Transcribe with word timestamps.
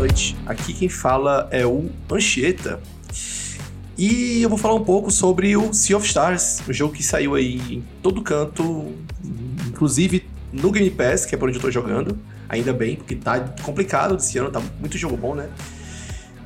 noite. 0.00 0.34
Aqui 0.46 0.72
quem 0.72 0.88
fala 0.88 1.46
é 1.50 1.66
o 1.66 1.90
Anchieta. 2.10 2.80
E 3.98 4.40
eu 4.40 4.48
vou 4.48 4.56
falar 4.56 4.74
um 4.74 4.84
pouco 4.84 5.10
sobre 5.10 5.54
o 5.56 5.74
Sea 5.74 5.96
of 5.96 6.06
Stars, 6.06 6.62
um 6.66 6.72
jogo 6.72 6.94
que 6.94 7.02
saiu 7.02 7.34
aí 7.34 7.56
em 7.70 7.84
todo 8.02 8.22
canto, 8.22 8.94
inclusive 9.68 10.26
no 10.50 10.70
Game 10.70 10.90
Pass, 10.90 11.26
que 11.26 11.34
é 11.34 11.38
por 11.38 11.48
onde 11.48 11.58
eu 11.58 11.62
tô 11.62 11.70
jogando. 11.70 12.18
Ainda 12.48 12.72
bem, 12.72 12.96
porque 12.96 13.14
tá 13.14 13.38
complicado 13.62 14.16
esse 14.16 14.38
ano, 14.38 14.50
tá 14.50 14.60
muito 14.80 14.96
jogo 14.96 15.16
bom, 15.18 15.34
né? 15.34 15.50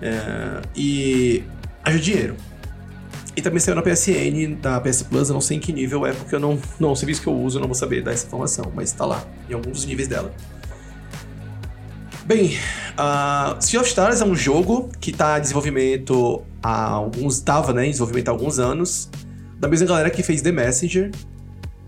É, 0.02 0.60
e 0.74 1.44
ajuda 1.84 2.02
dinheiro. 2.02 2.36
E 3.36 3.42
também 3.42 3.60
saiu 3.60 3.76
na 3.76 3.82
PSN, 3.82 4.60
da 4.60 4.80
PS 4.80 5.04
Plus, 5.04 5.28
eu 5.28 5.34
não 5.34 5.40
sei 5.40 5.56
em 5.56 5.60
que 5.60 5.72
nível 5.72 6.04
é, 6.04 6.12
porque 6.12 6.34
eu 6.34 6.40
não, 6.40 6.58
não 6.78 6.88
é 6.90 6.92
um 6.92 6.96
serviço 6.96 7.22
que 7.22 7.28
eu 7.28 7.34
uso, 7.34 7.58
eu 7.58 7.60
não 7.60 7.68
vou 7.68 7.74
saber 7.74 8.02
dar 8.02 8.12
essa 8.12 8.26
informação, 8.26 8.72
mas 8.74 8.92
tá 8.92 9.06
lá, 9.06 9.24
em 9.48 9.54
alguns 9.54 9.78
dos 9.78 9.86
níveis 9.86 10.08
dela. 10.08 10.34
Bem, 12.26 12.56
uh, 12.94 13.62
Sea 13.62 13.78
of 13.78 13.86
Stars 13.86 14.22
é 14.22 14.24
um 14.24 14.34
jogo 14.34 14.88
que 14.98 15.10
está 15.10 15.36
em 15.36 15.42
desenvolvimento 15.42 16.40
há 16.62 16.92
alguns. 16.92 17.34
estava 17.34 17.74
né, 17.74 17.86
em 17.86 17.90
desenvolvimento 17.90 18.28
há 18.28 18.30
alguns 18.30 18.58
anos, 18.58 19.10
da 19.58 19.68
mesma 19.68 19.86
galera 19.86 20.08
que 20.08 20.22
fez 20.22 20.40
The 20.40 20.50
Messenger. 20.50 21.10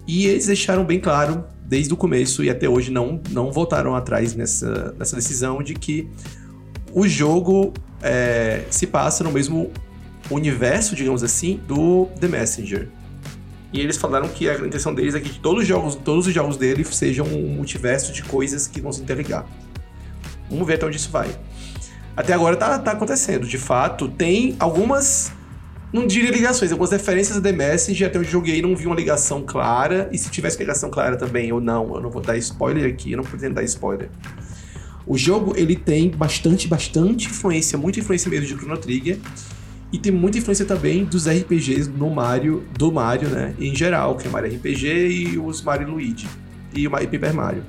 E 0.06 0.26
eles 0.26 0.46
deixaram 0.46 0.84
bem 0.84 1.00
claro, 1.00 1.42
desde 1.64 1.94
o 1.94 1.96
começo 1.96 2.44
e 2.44 2.50
até 2.50 2.68
hoje, 2.68 2.90
não, 2.90 3.18
não 3.30 3.50
voltaram 3.50 3.96
atrás 3.96 4.34
nessa, 4.34 4.94
nessa 4.98 5.16
decisão 5.16 5.62
de 5.62 5.72
que 5.72 6.06
o 6.92 7.08
jogo 7.08 7.72
é, 8.02 8.64
se 8.68 8.86
passa 8.86 9.24
no 9.24 9.32
mesmo 9.32 9.70
universo, 10.30 10.94
digamos 10.94 11.24
assim, 11.24 11.58
do 11.66 12.08
The 12.20 12.28
Messenger. 12.28 12.88
E 13.72 13.80
eles 13.80 13.96
falaram 13.96 14.28
que 14.28 14.50
a 14.50 14.54
intenção 14.58 14.94
deles 14.94 15.14
é 15.14 15.20
que 15.20 15.38
todos 15.38 15.62
os 15.62 15.66
jogos, 15.66 15.94
todos 15.94 16.26
os 16.26 16.34
jogos 16.34 16.58
dele 16.58 16.84
sejam 16.84 17.26
um 17.26 17.48
multiverso 17.48 18.12
de 18.12 18.22
coisas 18.22 18.66
que 18.66 18.82
vão 18.82 18.92
se 18.92 19.00
interligar. 19.00 19.46
Vamos 20.50 20.66
ver 20.66 20.74
até 20.74 20.86
onde 20.86 20.96
isso 20.96 21.10
vai. 21.10 21.28
Até 22.16 22.32
agora 22.32 22.56
tá, 22.56 22.78
tá 22.78 22.92
acontecendo. 22.92 23.46
De 23.46 23.58
fato, 23.58 24.08
tem 24.08 24.56
algumas. 24.58 25.32
Não 25.92 26.06
diria 26.06 26.30
ligações, 26.30 26.72
algumas 26.72 26.90
referências 26.90 27.36
a 27.36 27.40
The 27.40 27.52
Messenger. 27.52 28.08
Até 28.08 28.18
eu 28.18 28.24
joguei 28.24 28.62
não 28.62 28.74
vi 28.74 28.86
uma 28.86 28.96
ligação 28.96 29.42
clara. 29.42 30.08
E 30.10 30.18
se 30.18 30.30
tivesse 30.30 30.58
ligação 30.58 30.90
clara 30.90 31.16
também, 31.16 31.52
ou 31.52 31.60
não, 31.60 31.94
eu 31.94 32.00
não 32.00 32.10
vou 32.10 32.22
dar 32.22 32.36
spoiler 32.38 32.90
aqui, 32.90 33.12
eu 33.12 33.18
não 33.18 33.24
pretendo 33.24 33.54
dar 33.54 33.62
spoiler. 33.64 34.08
O 35.06 35.16
jogo, 35.16 35.54
ele 35.56 35.76
tem 35.76 36.10
bastante, 36.10 36.66
bastante 36.66 37.28
influência, 37.28 37.78
muita 37.78 38.00
influência 38.00 38.30
mesmo 38.30 38.46
de 38.46 38.54
Chrono 38.54 38.78
Trigger. 38.78 39.18
E 39.92 39.98
tem 39.98 40.10
muita 40.10 40.38
influência 40.38 40.64
também 40.64 41.04
dos 41.04 41.28
RPGs 41.28 41.88
no 41.88 42.10
Mario, 42.10 42.64
do 42.76 42.90
Mario, 42.90 43.28
né? 43.28 43.54
Em 43.58 43.74
geral, 43.74 44.16
que 44.16 44.26
é 44.26 44.30
Mario 44.30 44.56
RPG 44.56 44.86
e 44.88 45.38
os 45.38 45.62
Mario 45.62 45.90
Luigi. 45.90 46.26
E 46.74 46.88
o 46.88 46.90
Paper 46.90 47.34
Mario 47.34 47.62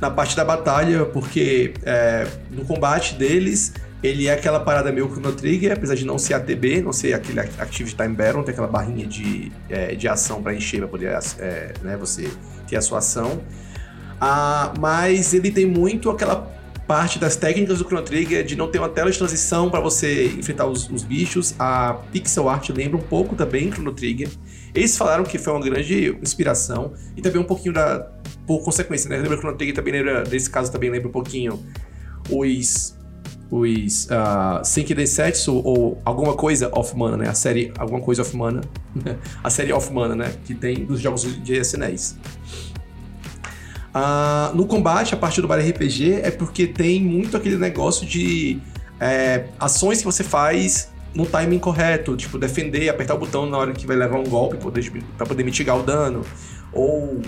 na 0.00 0.10
parte 0.10 0.36
da 0.36 0.44
batalha, 0.44 1.04
porque 1.06 1.74
é, 1.82 2.26
no 2.50 2.64
combate 2.64 3.14
deles, 3.14 3.72
ele 4.02 4.28
é 4.28 4.32
aquela 4.32 4.60
parada 4.60 4.92
meio 4.92 5.08
Chrono 5.10 5.32
Trigger, 5.32 5.72
apesar 5.72 5.94
de 5.94 6.04
não 6.04 6.18
ser 6.18 6.34
ATB, 6.34 6.82
não 6.82 6.92
ser 6.92 7.14
aquele 7.14 7.40
Active 7.40 7.94
Time 7.94 8.14
Battle, 8.14 8.42
tem 8.42 8.52
aquela 8.52 8.68
barrinha 8.68 9.06
de, 9.06 9.50
é, 9.68 9.94
de 9.94 10.06
ação 10.06 10.42
para 10.42 10.54
encher, 10.54 10.80
para 10.80 10.88
poder 10.88 11.18
é, 11.38 11.72
né, 11.82 11.96
você 11.96 12.30
ter 12.68 12.76
a 12.76 12.82
sua 12.82 12.98
ação. 12.98 13.40
Ah, 14.20 14.72
mas 14.78 15.34
ele 15.34 15.50
tem 15.50 15.66
muito 15.66 16.10
aquela 16.10 16.50
parte 16.86 17.18
das 17.18 17.36
técnicas 17.36 17.78
do 17.78 17.84
Chrono 17.84 18.02
Trigger 18.02 18.44
de 18.44 18.54
não 18.54 18.68
ter 18.68 18.78
uma 18.78 18.88
tela 18.88 19.10
de 19.10 19.18
transição 19.18 19.68
para 19.68 19.80
você 19.80 20.26
enfrentar 20.26 20.66
os, 20.66 20.88
os, 20.88 21.02
bichos. 21.02 21.54
A 21.58 21.94
pixel 22.12 22.48
art 22.48 22.68
lembra 22.70 22.96
um 22.96 23.02
pouco 23.02 23.34
também 23.34 23.70
Chrono 23.70 23.92
Trigger. 23.92 24.28
Eles 24.74 24.96
falaram 24.96 25.24
que 25.24 25.38
foi 25.38 25.52
uma 25.52 25.64
grande 25.64 26.16
inspiração 26.22 26.92
e 27.16 27.22
também 27.22 27.40
um 27.40 27.44
pouquinho 27.44 27.74
da 27.74 28.10
por 28.46 28.62
consequência, 28.62 29.10
né? 29.10 29.16
Lembra 29.16 29.36
Chrono 29.36 29.56
Trigger 29.56 29.74
também 29.74 29.92
lembra 29.92 30.22
desse 30.22 30.48
caso 30.48 30.70
também 30.70 30.90
lembra 30.90 31.08
um 31.08 31.12
pouquinho 31.12 31.64
os 32.30 32.96
os 33.50 34.06
uh, 34.06 34.64
Senki 34.64 34.92
Densetsu 34.94 35.54
ou 35.64 36.00
alguma 36.04 36.34
coisa 36.34 36.68
Off 36.72 36.96
Mana, 36.96 37.16
né? 37.16 37.28
A 37.28 37.34
série 37.34 37.72
alguma 37.78 38.00
coisa 38.00 38.22
Off 38.22 38.36
Mana, 38.36 38.60
a 39.42 39.50
série 39.50 39.72
Off 39.72 39.92
Mana, 39.92 40.14
né? 40.14 40.32
Que 40.44 40.54
tem 40.54 40.84
dos 40.84 41.00
jogos 41.00 41.22
de 41.42 41.54
SNES. 41.60 42.16
Uh, 43.96 44.54
no 44.54 44.66
combate, 44.66 45.14
a 45.14 45.16
partir 45.16 45.40
do 45.40 45.48
Mario 45.48 45.66
RPG, 45.70 46.20
é 46.22 46.30
porque 46.30 46.66
tem 46.66 47.02
muito 47.02 47.34
aquele 47.34 47.56
negócio 47.56 48.06
de 48.06 48.60
é, 49.00 49.46
ações 49.58 50.00
que 50.00 50.04
você 50.04 50.22
faz 50.22 50.92
no 51.14 51.24
timing 51.24 51.58
correto, 51.58 52.14
tipo 52.14 52.36
defender, 52.36 52.90
apertar 52.90 53.14
o 53.14 53.18
botão 53.18 53.48
na 53.48 53.56
hora 53.56 53.72
que 53.72 53.86
vai 53.86 53.96
levar 53.96 54.18
um 54.18 54.24
golpe 54.24 54.58
para 55.16 55.24
poder 55.24 55.44
mitigar 55.44 55.78
o 55.78 55.82
dano, 55.82 56.20
ou 56.74 57.22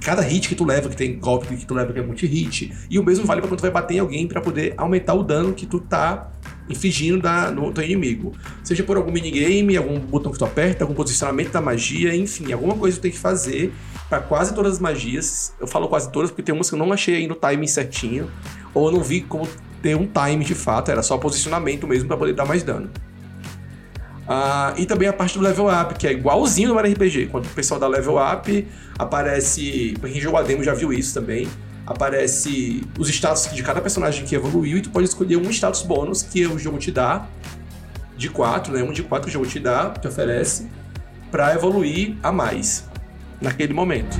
cada 0.00 0.22
hit 0.22 0.48
que 0.48 0.54
tu 0.54 0.64
leva, 0.64 0.88
que 0.88 0.96
tem 0.96 1.18
golpe 1.18 1.54
que 1.54 1.66
tu 1.66 1.74
leva 1.74 1.92
que 1.92 1.98
é 1.98 2.02
multi-hit, 2.02 2.72
e 2.88 2.98
o 2.98 3.04
mesmo 3.04 3.26
vale 3.26 3.42
para 3.42 3.50
quando 3.50 3.58
tu 3.58 3.62
vai 3.62 3.70
bater 3.70 3.96
em 3.96 3.98
alguém 3.98 4.26
para 4.26 4.40
poder 4.40 4.72
aumentar 4.78 5.12
o 5.12 5.22
dano 5.22 5.52
que 5.52 5.66
tu 5.66 5.80
tá 5.80 6.32
infligindo 6.66 7.20
da, 7.20 7.50
no 7.50 7.70
teu 7.72 7.84
inimigo. 7.84 8.32
Seja 8.64 8.82
por 8.82 8.96
algum 8.96 9.12
minigame, 9.12 9.76
algum 9.76 10.00
botão 10.00 10.32
que 10.32 10.38
tu 10.38 10.46
aperta, 10.46 10.82
algum 10.82 10.94
posicionamento 10.94 11.52
da 11.52 11.60
magia, 11.60 12.16
enfim, 12.16 12.54
alguma 12.54 12.74
coisa 12.74 12.96
tu 12.96 13.02
tem 13.02 13.10
que 13.10 13.18
fazer 13.18 13.70
para 14.08 14.20
quase 14.20 14.54
todas 14.54 14.74
as 14.74 14.78
magias. 14.78 15.54
Eu 15.60 15.66
falo 15.66 15.88
quase 15.88 16.10
todas 16.10 16.30
porque 16.30 16.42
tem 16.42 16.54
umas 16.54 16.68
que 16.68 16.74
eu 16.74 16.78
não 16.78 16.92
achei 16.92 17.16
ainda 17.16 17.34
o 17.34 17.36
timing 17.36 17.66
certinho, 17.66 18.30
ou 18.72 18.86
eu 18.88 18.92
não 18.92 19.02
vi 19.02 19.20
como 19.20 19.46
ter 19.82 19.94
um 19.96 20.06
time 20.06 20.44
de 20.44 20.54
fato, 20.54 20.90
era 20.90 21.02
só 21.02 21.18
posicionamento 21.18 21.86
mesmo 21.86 22.08
para 22.08 22.16
poder 22.16 22.34
dar 22.34 22.44
mais 22.44 22.62
dano. 22.62 22.90
Uh, 24.26 24.74
e 24.76 24.86
também 24.86 25.06
a 25.06 25.12
parte 25.12 25.38
do 25.38 25.44
level 25.44 25.68
up, 25.68 25.94
que 25.94 26.06
é 26.06 26.12
igualzinho 26.12 26.74
no 26.74 26.78
RPG. 26.78 27.26
Quando 27.26 27.46
o 27.46 27.50
pessoal 27.50 27.78
dá 27.78 27.86
level 27.86 28.16
up, 28.16 28.66
aparece. 28.98 29.94
Quem 30.00 30.20
jogou 30.20 30.40
a 30.40 30.42
demo 30.42 30.64
já 30.64 30.74
viu 30.74 30.92
isso 30.92 31.14
também. 31.14 31.46
Aparece 31.86 32.82
os 32.98 33.08
status 33.08 33.54
de 33.54 33.62
cada 33.62 33.80
personagem 33.80 34.24
que 34.24 34.34
evoluiu 34.34 34.78
e 34.78 34.82
tu 34.82 34.90
pode 34.90 35.06
escolher 35.06 35.36
um 35.36 35.48
status 35.50 35.82
bônus 35.82 36.22
que 36.22 36.44
o 36.44 36.58
jogo 36.58 36.78
te 36.78 36.90
dá. 36.90 37.28
De 38.16 38.28
quatro, 38.28 38.72
né? 38.72 38.82
Um 38.82 38.92
de 38.92 39.04
quatro 39.04 39.26
que 39.26 39.30
o 39.30 39.32
jogo 39.32 39.46
te 39.46 39.60
dá, 39.60 39.90
te 39.90 40.08
oferece, 40.08 40.68
para 41.30 41.54
evoluir 41.54 42.16
a 42.20 42.32
mais 42.32 42.88
naquele 43.40 43.72
momento. 43.72 44.16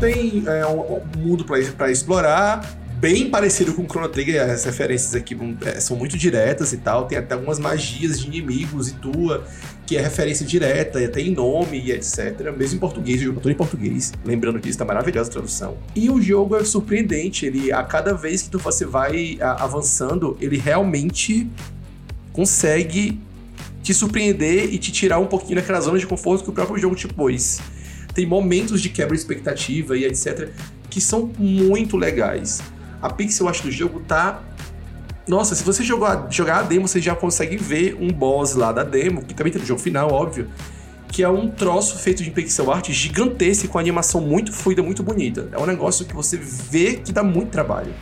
Tem 0.00 0.44
é, 0.46 0.66
um, 0.66 1.00
mundo 1.18 1.44
para 1.44 1.90
explorar, 1.90 2.76
bem 3.00 3.30
parecido 3.30 3.72
com 3.72 3.82
o 3.82 3.86
Chrono 3.86 4.08
Trigger, 4.08 4.50
as 4.50 4.64
referências 4.64 5.14
aqui 5.14 5.36
é, 5.64 5.80
são 5.80 5.96
muito 5.96 6.18
diretas 6.18 6.72
e 6.72 6.78
tal, 6.78 7.06
tem 7.06 7.16
até 7.16 7.34
algumas 7.34 7.58
magias 7.58 8.20
de 8.20 8.26
inimigos 8.26 8.88
e 8.88 8.94
tua, 8.94 9.44
que 9.86 9.96
é 9.96 10.02
referência 10.02 10.44
direta, 10.44 11.00
e 11.00 11.04
até 11.04 11.20
em 11.20 11.30
nome 11.30 11.78
e 11.78 11.92
etc. 11.92 12.54
Mesmo 12.56 12.76
em 12.76 12.80
português, 12.80 13.20
o 13.20 13.24
jogo 13.24 13.40
todo 13.40 13.52
em 13.52 13.56
português, 13.56 14.12
lembrando 14.24 14.60
que 14.60 14.68
isso 14.68 14.78
tá 14.78 14.84
maravilhosa 14.84 15.30
a 15.30 15.32
tradução. 15.32 15.76
E 15.94 16.10
o 16.10 16.20
jogo 16.20 16.56
é 16.56 16.64
surpreendente, 16.64 17.46
ele 17.46 17.72
a 17.72 17.82
cada 17.82 18.14
vez 18.14 18.42
que 18.42 18.50
tu, 18.50 18.58
você 18.58 18.84
vai 18.84 19.38
avançando, 19.40 20.36
ele 20.40 20.58
realmente 20.58 21.48
consegue 22.32 23.20
te 23.84 23.92
surpreender 23.92 24.72
e 24.72 24.78
te 24.78 24.90
tirar 24.90 25.18
um 25.18 25.26
pouquinho 25.26 25.56
daquela 25.56 25.78
zona 25.78 25.98
de 25.98 26.06
conforto 26.06 26.42
que 26.42 26.50
o 26.50 26.52
próprio 26.54 26.78
jogo 26.78 26.96
te 26.96 27.06
pôs. 27.06 27.60
Tem 28.14 28.24
momentos 28.24 28.80
de 28.80 28.88
quebra 28.88 29.14
de 29.14 29.20
expectativa 29.20 29.96
e 29.96 30.04
etc. 30.06 30.48
que 30.88 31.02
são 31.02 31.30
muito 31.38 31.94
legais. 31.94 32.62
A 33.02 33.10
pixel 33.10 33.46
art 33.46 33.62
do 33.62 33.70
jogo 33.70 34.00
tá. 34.00 34.42
Nossa, 35.28 35.54
se 35.54 35.62
você 35.62 35.84
jogar, 35.84 36.28
jogar 36.30 36.60
a 36.60 36.62
demo, 36.62 36.88
você 36.88 36.98
já 37.00 37.14
consegue 37.14 37.58
ver 37.58 37.96
um 38.00 38.08
boss 38.08 38.54
lá 38.54 38.72
da 38.72 38.82
demo, 38.82 39.22
que 39.22 39.34
também 39.34 39.52
tem 39.52 39.60
no 39.60 39.66
jogo 39.66 39.80
final, 39.80 40.10
óbvio. 40.10 40.48
Que 41.08 41.22
é 41.22 41.28
um 41.28 41.50
troço 41.50 41.98
feito 41.98 42.22
de 42.22 42.30
pixel 42.30 42.72
art 42.72 42.90
gigantesco, 42.90 43.68
com 43.68 43.78
animação 43.78 44.22
muito 44.22 44.50
fluida, 44.50 44.82
muito 44.82 45.02
bonita. 45.02 45.50
É 45.52 45.58
um 45.58 45.66
negócio 45.66 46.06
que 46.06 46.14
você 46.14 46.38
vê 46.38 46.94
que 46.94 47.12
dá 47.12 47.22
muito 47.22 47.50
trabalho. 47.50 47.92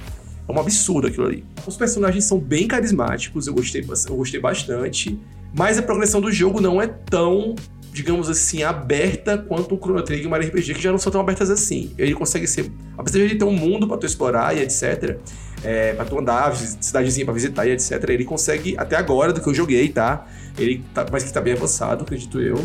É 0.49 0.53
um 0.53 0.60
absurdo 0.60 1.09
aquilo 1.09 1.26
ali. 1.26 1.44
Os 1.66 1.76
personagens 1.76 2.25
são 2.25 2.38
bem 2.38 2.69
carismáticos, 2.69 3.49
eu 3.49 3.54
gostei, 3.54 3.84
eu 4.09 4.16
gostei 4.16 4.41
bastante. 4.41 5.19
Mas 5.54 5.78
a 5.78 5.82
progressão 5.82 6.20
do 6.20 6.32
jogo 6.32 6.60
não 6.60 6.80
é 6.80 6.86
tão, 6.86 7.54
digamos 7.92 8.31
assim, 8.31 8.62
aberta 8.62 9.37
quanto 9.37 9.75
o 9.75 9.78
Chrono 9.78 10.02
Trigger 10.02 10.25
e 10.25 10.26
o 10.26 10.31
Mario 10.31 10.49
RPG, 10.49 10.75
que 10.75 10.82
já 10.82 10.90
não 10.90 10.99
são 10.99 11.12
tão 11.12 11.20
abertas 11.20 11.50
assim. 11.50 11.93
Ele 11.99 12.14
consegue 12.14 12.46
ser, 12.46 12.70
apesar 12.96 13.19
de 13.19 13.25
ele 13.25 13.34
ter 13.34 13.44
um 13.44 13.52
mundo 13.52 13.87
para 13.87 13.99
tu 13.99 14.06
explorar 14.06 14.56
e 14.56 14.60
etc, 14.60 15.19
é, 15.62 15.93
para 15.93 16.04
tu 16.06 16.19
andar, 16.19 16.56
cidadezinha 16.56 17.25
para 17.26 17.34
visitar 17.34 17.66
e 17.66 17.72
etc, 17.72 18.02
ele 18.08 18.25
consegue, 18.25 18.75
até 18.78 18.96
agora 18.96 19.32
do 19.32 19.40
que 19.43 19.49
eu 19.49 19.54
joguei, 19.54 19.88
tá? 19.88 20.26
Ele 20.58 20.82
tá, 20.94 21.06
mas 21.12 21.22
que 21.22 21.32
tá 21.32 21.40
bem 21.40 21.52
avançado, 21.52 22.02
acredito 22.02 22.40
eu. 22.40 22.58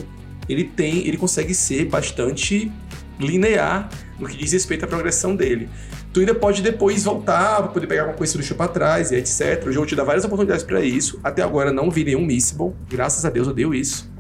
Ele 0.48 0.64
tem, 0.64 1.06
ele 1.06 1.18
consegue 1.18 1.54
ser 1.54 1.86
bastante 1.86 2.72
linear 3.20 3.90
no 4.18 4.28
que 4.28 4.38
diz 4.38 4.54
respeito 4.54 4.86
à 4.86 4.88
progressão 4.88 5.36
dele. 5.36 5.70
Tu 6.18 6.22
ainda 6.22 6.34
pode 6.34 6.64
depois 6.64 7.04
voltar 7.04 7.58
para 7.58 7.68
poder 7.68 7.86
pegar 7.86 8.02
alguma 8.02 8.18
coisa 8.18 8.36
do 8.36 8.44
chão 8.44 8.58
para 8.58 8.68
trás 8.68 9.12
e 9.12 9.16
etc. 9.18 9.64
O 9.68 9.72
jogo 9.72 9.86
te 9.86 9.96
dá 9.96 10.04
várias 10.04 10.26
oportunidades 10.26 10.64
para 10.64 10.84
isso. 10.84 11.20
Até 11.24 11.44
agora 11.44 11.72
não 11.72 11.92
vi 11.92 12.04
nenhum 12.04 12.26
Missable. 12.26 12.74
Graças 12.90 13.24
a 13.24 13.30
Deus 13.30 13.48
eu 13.48 13.54
dei 13.54 13.68
isso. 13.68 14.12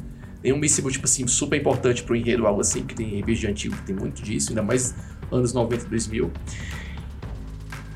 Nenhum 0.44 0.60
Missable, 0.60 0.92
tipo 0.92 1.06
assim, 1.06 1.26
super 1.26 1.60
importante 1.60 2.04
pro 2.04 2.16
enredo, 2.16 2.46
algo 2.46 2.62
assim, 2.62 2.84
que 2.84 2.94
tem 2.94 3.20
RPG 3.20 3.48
antigo, 3.48 3.76
que 3.78 3.82
tem 3.82 3.96
muito 3.96 4.22
disso, 4.22 4.50
ainda 4.50 4.62
mais 4.62 4.94
anos 5.32 5.54
90, 5.54 5.86
2000. 5.86 6.32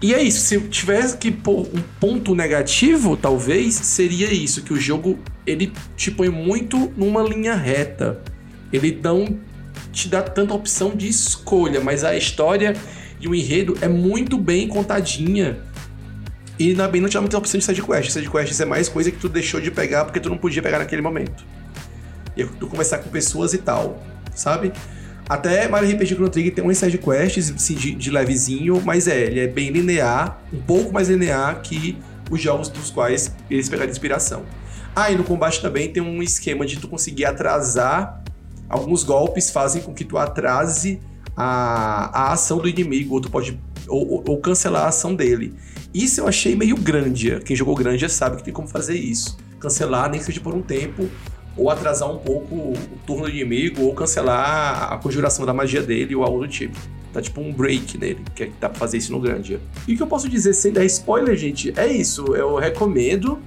E 0.02 0.16
é 0.16 0.24
isso, 0.24 0.40
se 0.40 0.56
eu 0.56 0.68
tivesse 0.68 1.16
que 1.16 1.30
pôr 1.30 1.68
um 1.72 1.84
ponto 2.00 2.34
negativo, 2.34 3.16
talvez, 3.16 3.76
seria 3.76 4.34
isso, 4.34 4.64
que 4.64 4.74
o 4.74 4.80
jogo, 4.80 5.20
ele 5.46 5.72
te 5.96 6.10
põe 6.10 6.28
muito 6.28 6.92
numa 6.98 7.22
linha 7.22 7.54
reta. 7.54 8.20
Ele 8.74 9.00
não 9.04 9.38
te 9.92 10.08
dá 10.08 10.24
tanta 10.24 10.56
opção 10.56 10.96
de 10.96 11.08
escolha, 11.08 11.80
mas 11.82 12.04
a 12.04 12.18
história 12.18 12.76
e 13.22 13.28
o 13.28 13.36
enredo 13.36 13.78
é 13.82 13.88
muito 13.88 14.38
bem 14.38 14.68
contadinha. 14.68 15.60
E 16.58 16.74
na 16.74 16.88
bem 16.88 17.02
não 17.02 17.10
dá 17.10 17.22
muita 17.22 17.38
opção 17.38 17.58
de 17.58 17.66
side 17.66 17.82
quest. 17.82 18.12
Side 18.12 18.30
quests 18.30 18.60
é 18.60 18.66
mais 18.66 18.90
coisa 18.90 19.12
que 19.12 19.18
tu 19.18 19.30
deixou 19.30 19.62
de 19.62 19.72
pegar 19.72 20.06
porque 20.06 20.20
tu 20.20 20.30
não 20.30 20.38
podia 20.38 20.62
pegar 20.62 20.80
naquele 20.80 21.02
momento. 21.02 21.44
E 22.36 22.46
tu 22.46 22.68
conversar 22.68 23.00
com 23.00 23.10
pessoas 23.10 23.54
e 23.54 23.58
tal, 23.58 24.02
sabe? 24.36 24.72
Até 25.28 25.68
Mario 25.68 25.94
RPG 25.94 26.16
Chrono 26.16 26.30
Trigger 26.30 26.54
tem 26.54 26.64
umas 26.64 26.78
side 26.78 26.98
quests 26.98 27.52
assim, 27.52 27.76
de, 27.76 27.96
de 27.96 28.12
levezinho, 28.12 28.82
mas 28.84 29.08
é, 29.08 29.22
ele 29.22 29.40
é 29.40 29.48
bem 29.48 29.70
linear, 29.70 30.42
um 30.52 30.62
pouco 30.62 30.92
mais 30.92 31.10
linear 31.10 31.62
que 31.62 31.98
os 32.30 32.42
jogos 32.42 32.70
dos 32.70 32.90
quais 32.90 33.34
eles 33.50 33.70
pegaram 33.70 33.90
inspiração. 33.90 34.44
Ah, 34.96 35.10
e 35.12 35.16
no 35.16 35.24
combate 35.24 35.62
também 35.62 35.92
tem 35.92 36.04
um 36.04 36.22
esquema 36.22 36.66
de 36.66 36.78
tu 36.78 36.88
conseguir 36.88 37.26
atrasar. 37.26 38.22
Alguns 38.68 39.04
golpes 39.04 39.50
fazem 39.50 39.82
com 39.82 39.94
que 39.94 40.04
tu 40.04 40.18
atrase 40.18 41.00
a, 41.36 42.28
a 42.28 42.34
ação 42.34 42.58
do 42.58 42.68
inimigo, 42.68 43.16
ou 43.16 43.22
pode. 43.22 43.60
Ou, 43.88 44.24
ou, 44.26 44.38
cancelar 44.38 44.86
a 44.86 44.88
ação 44.88 45.16
dele. 45.16 45.54
Isso 45.94 46.22
eu 46.22 46.28
achei 46.28 46.56
meio 46.56 46.78
grande. 46.78 47.40
Quem 47.42 47.56
jogou 47.56 47.76
grande 47.76 48.08
sabe 48.10 48.38
que 48.38 48.44
tem 48.44 48.54
como 48.54 48.68
fazer 48.68 48.96
isso. 48.96 49.38
Cancelar, 49.60 50.10
nem 50.10 50.20
que 50.20 50.26
seja 50.26 50.40
por 50.40 50.54
um 50.54 50.62
tempo, 50.62 51.10
ou 51.58 51.70
atrasar 51.70 52.10
um 52.10 52.18
pouco 52.20 52.56
o 52.56 52.76
turno 53.06 53.24
do 53.24 53.30
inimigo, 53.30 53.84
ou 53.84 53.94
cancelar 53.94 54.94
a 54.94 54.98
conjuração 54.98 55.46
da 55.46 55.54
magia 55.54 55.82
dele, 55.82 56.16
ou 56.16 56.24
algo 56.24 56.40
do 56.40 56.48
tipo. 56.48 56.78
Tá 57.12 57.22
tipo 57.22 57.42
um 57.42 57.52
break 57.52 57.98
nele, 57.98 58.24
que 58.34 58.46
dá 58.60 58.70
pra 58.70 58.80
fazer 58.80 58.98
isso 58.98 59.12
no 59.12 59.20
grande. 59.20 59.60
E 59.86 59.94
o 59.94 59.98
que 59.98 60.04
eu 60.04 60.08
posso 60.08 60.30
dizer 60.30 60.54
sem 60.54 60.72
dar 60.72 60.86
spoiler, 60.86 61.36
gente, 61.36 61.74
é 61.76 61.88
isso. 61.88 62.34
Eu 62.34 62.56
recomendo 62.56 63.38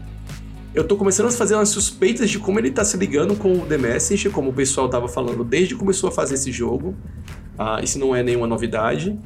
eu 0.74 0.82
tô 0.82 0.96
começando 0.96 1.28
a 1.28 1.30
fazer 1.30 1.54
umas 1.54 1.68
suspeitas 1.68 2.28
de 2.28 2.40
como 2.40 2.58
ele 2.58 2.68
tá 2.68 2.84
se 2.84 2.96
ligando 2.96 3.36
com 3.36 3.52
o 3.52 3.64
The 3.64 3.78
Messenger, 3.78 4.32
como 4.32 4.50
o 4.50 4.52
pessoal 4.52 4.88
tava 4.88 5.06
falando 5.06 5.44
desde 5.44 5.74
que 5.74 5.78
começou 5.78 6.08
a 6.08 6.12
fazer 6.12 6.34
esse 6.34 6.50
jogo. 6.50 6.96
Ah, 7.58 7.80
isso 7.82 7.98
não 7.98 8.14
é 8.14 8.22
nenhuma 8.22 8.46
novidade. 8.46 9.18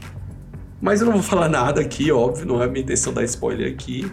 Mas 0.81 1.01
eu 1.01 1.07
não 1.07 1.15
vou 1.15 1.23
falar 1.23 1.49
nada 1.49 1.81
aqui, 1.81 2.13
óbvio, 2.13 2.47
não 2.47 2.63
é 2.63 2.69
minha 2.69 2.83
intenção 2.83 3.13
dar 3.13 3.25
spoiler 3.25 3.73
aqui. 3.73 4.11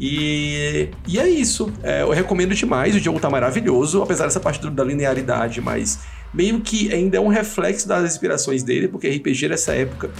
E, 0.00 0.88
e 1.06 1.18
é 1.18 1.28
isso. 1.28 1.72
É, 1.82 2.02
eu 2.02 2.10
recomendo 2.10 2.54
demais, 2.54 2.94
o 2.94 2.98
jogo 2.98 3.20
tá 3.20 3.28
maravilhoso, 3.28 4.02
apesar 4.02 4.24
dessa 4.24 4.40
parte 4.40 4.66
da 4.68 4.84
linearidade, 4.84 5.60
mas 5.60 6.00
meio 6.32 6.60
que 6.60 6.92
ainda 6.92 7.18
é 7.18 7.20
um 7.20 7.28
reflexo 7.28 7.86
das 7.86 8.10
inspirações 8.10 8.62
dele, 8.62 8.88
porque 8.88 9.08
RPG 9.08 9.48
nessa 9.48 9.74
época 9.74 10.10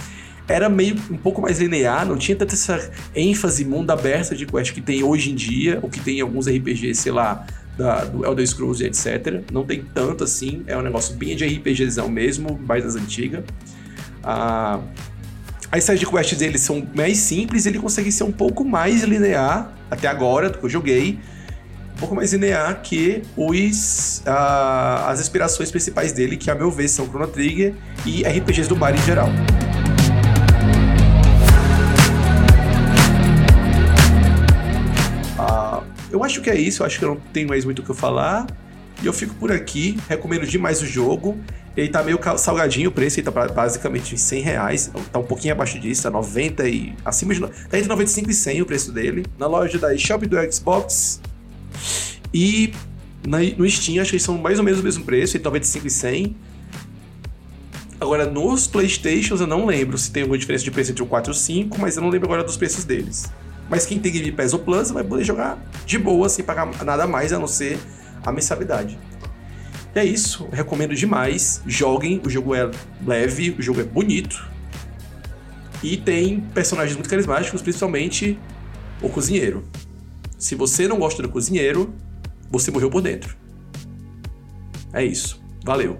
era 0.47 0.69
meio 0.69 0.95
um 1.09 1.17
pouco 1.17 1.41
mais 1.41 1.59
linear, 1.59 2.05
não 2.05 2.17
tinha 2.17 2.35
tanta 2.35 2.53
essa 2.53 2.91
ênfase 3.15 3.65
mundo 3.65 3.91
aberto 3.91 4.35
de 4.35 4.45
quest 4.45 4.73
que 4.73 4.81
tem 4.81 5.03
hoje 5.03 5.31
em 5.31 5.35
dia, 5.35 5.79
ou 5.81 5.89
que 5.89 5.99
tem 5.99 6.19
em 6.19 6.21
alguns 6.21 6.47
RPGs, 6.47 7.01
sei 7.01 7.11
lá, 7.11 7.45
da, 7.77 8.05
do 8.05 8.25
Elder 8.25 8.47
Scrolls 8.47 8.83
e 8.83 8.87
etc. 8.87 9.43
Não 9.51 9.65
tem 9.65 9.83
tanto 9.93 10.23
assim, 10.23 10.63
é 10.67 10.77
um 10.77 10.81
negócio 10.81 11.15
bem 11.15 11.35
de 11.35 11.45
RPGzão 11.45 12.09
mesmo, 12.09 12.59
mais 12.65 12.83
das 12.83 12.95
antigas. 12.95 13.43
Ah, 14.23 14.79
as 15.71 15.83
side 15.83 16.05
quests 16.05 16.37
dele 16.37 16.57
são 16.57 16.87
mais 16.95 17.17
simples, 17.17 17.65
ele 17.65 17.79
consegue 17.79 18.11
ser 18.11 18.23
um 18.23 18.31
pouco 18.31 18.63
mais 18.63 19.03
linear, 19.03 19.73
até 19.89 20.07
agora, 20.07 20.49
do 20.49 20.59
que 20.59 20.65
eu 20.65 20.69
joguei, 20.69 21.19
um 21.95 21.99
pouco 21.99 22.15
mais 22.15 22.31
linear 22.31 22.81
que 22.81 23.23
os, 23.35 24.21
ah, 24.25 25.09
as 25.09 25.19
inspirações 25.19 25.71
principais 25.71 26.11
dele, 26.11 26.37
que 26.37 26.51
a 26.51 26.55
meu 26.55 26.69
ver 26.69 26.87
são 26.87 27.07
Chrono 27.07 27.27
Trigger 27.27 27.73
e 28.05 28.23
RPGs 28.23 28.69
do 28.69 28.75
Mario 28.75 28.99
em 28.99 29.03
geral. 29.03 29.29
Eu 36.13 36.23
acho 36.23 36.41
que 36.41 36.49
é 36.51 36.55
isso, 36.55 36.83
eu 36.83 36.85
acho 36.85 36.99
que 36.99 37.05
eu 37.05 37.09
não 37.09 37.17
tenho 37.33 37.49
mais 37.49 37.65
muito 37.65 37.79
o 37.79 37.83
que 37.83 37.89
eu 37.89 37.95
falar. 37.95 38.45
E 39.01 39.05
eu 39.07 39.11
fico 39.11 39.33
por 39.33 39.51
aqui, 39.51 39.97
recomendo 40.07 40.45
demais 40.45 40.79
o 40.79 40.85
jogo. 40.85 41.35
Ele 41.75 41.89
tá 41.89 42.03
meio 42.03 42.19
salgadinho 42.37 42.89
o 42.89 42.91
preço, 42.91 43.19
ele 43.19 43.29
tá 43.29 43.47
basicamente 43.47 44.15
100 44.15 44.41
reais, 44.43 44.91
tá 45.11 45.17
um 45.17 45.23
pouquinho 45.23 45.55
abaixo 45.55 45.79
disso, 45.79 46.03
tá 46.03 46.11
90 46.11 46.69
e... 46.69 46.93
acima 47.03 47.33
de... 47.33 47.41
tá 47.41 47.79
entre 47.79 47.87
95 47.87 48.29
e 48.29 48.33
100 48.35 48.61
o 48.61 48.65
preço 48.67 48.91
dele. 48.91 49.25
Na 49.39 49.47
loja 49.47 49.79
da 49.79 49.91
eShop 49.95 50.27
do 50.27 50.37
Xbox. 50.53 51.19
E 52.31 52.71
na, 53.27 53.39
no 53.39 53.67
Steam, 53.67 53.99
acho 53.99 54.11
que 54.11 54.17
eles 54.17 54.23
são 54.23 54.37
mais 54.37 54.59
ou 54.59 54.63
menos 54.63 54.81
o 54.81 54.83
mesmo 54.83 55.03
preço, 55.03 55.35
entre 55.35 55.45
95 55.45 55.87
e 55.87 55.89
100. 55.89 56.35
Agora, 57.99 58.29
nos 58.29 58.67
Playstations, 58.67 59.41
eu 59.41 59.47
não 59.47 59.65
lembro 59.65 59.97
se 59.97 60.11
tem 60.11 60.21
alguma 60.21 60.37
diferença 60.37 60.63
de 60.63 60.69
preço 60.69 60.91
entre 60.91 61.01
o 61.01 61.07
4 61.07 61.31
e 61.31 61.33
o 61.33 61.35
5, 61.35 61.81
mas 61.81 61.95
eu 61.97 62.03
não 62.03 62.09
lembro 62.09 62.27
agora 62.27 62.43
dos 62.43 62.55
preços 62.55 62.83
deles. 62.83 63.31
Mas 63.73 63.87
quem 63.87 63.97
tem 63.97 64.11
Game 64.11 64.31
Pass 64.31 64.53
ou 64.53 64.59
Plus 64.59 64.91
vai 64.91 65.03
poder 65.03 65.23
jogar 65.23 65.57
de 65.83 65.97
boa, 65.97 66.29
sem 66.29 66.45
pagar 66.45 66.67
nada 66.83 67.07
mais 67.07 67.33
a 67.33 67.39
não 67.39 67.47
ser 67.47 67.79
a 68.23 68.31
mensalidade. 68.31 68.99
E 69.95 69.99
é 69.99 70.05
isso, 70.05 70.47
recomendo 70.51 70.93
demais. 70.93 71.59
Joguem, 71.65 72.21
o 72.23 72.29
jogo 72.29 72.53
é 72.53 72.69
leve, 73.03 73.55
o 73.57 73.63
jogo 73.63 73.81
é 73.81 73.83
bonito. 73.83 74.47
E 75.81 75.97
tem 75.97 76.39
personagens 76.53 76.95
muito 76.95 77.09
carismáticos, 77.09 77.63
principalmente 77.63 78.37
o 79.01 79.09
cozinheiro. 79.09 79.63
Se 80.37 80.53
você 80.53 80.87
não 80.87 80.99
gosta 80.99 81.23
do 81.23 81.29
cozinheiro, 81.29 81.95
você 82.51 82.69
morreu 82.69 82.91
por 82.91 83.01
dentro. 83.01 83.35
É 84.93 85.03
isso. 85.03 85.41
Valeu. 85.65 85.97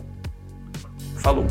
Falou. 1.18 1.48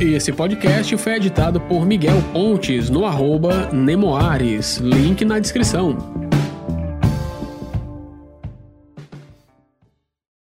Esse 0.00 0.30
podcast 0.30 0.94
foi 0.98 1.14
editado 1.14 1.58
por 1.58 1.86
Miguel 1.86 2.22
Pontes 2.32 2.90
no 2.90 3.06
arroba 3.06 3.70
Nemoares, 3.72 4.76
link 4.76 5.24
na 5.24 5.38
descrição. 5.38 6.25